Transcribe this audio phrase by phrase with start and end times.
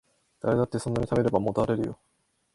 [0.39, 1.99] 誰だってそんなに食べればもたれるよ